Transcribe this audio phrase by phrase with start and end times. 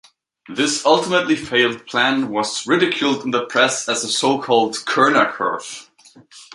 [0.49, 5.91] This ultimately failed plan was ridiculed in the press as the so-called Kerner Curve.